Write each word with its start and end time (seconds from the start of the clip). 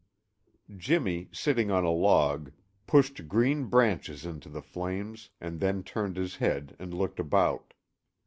Jimmy, 0.75 1.29
sitting 1.31 1.69
on 1.69 1.83
a 1.83 1.91
log, 1.91 2.51
pushed 2.87 3.27
green 3.27 3.65
branches 3.65 4.25
into 4.25 4.49
the 4.49 4.63
flames, 4.63 5.29
and 5.39 5.59
then 5.59 5.83
turned 5.83 6.17
his 6.17 6.37
head 6.37 6.75
and 6.79 6.91
looked 6.91 7.19
about. 7.19 7.75